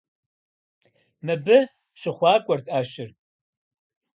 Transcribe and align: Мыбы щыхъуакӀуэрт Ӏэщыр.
Мыбы 1.25 1.57
щыхъуакӀуэрт 1.99 2.65
Ӏэщыр. 2.73 3.09